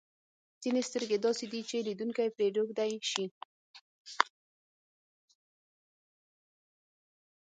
[0.61, 3.25] ځینې سترګې داسې دي چې لیدونکی پرې روږدی شي.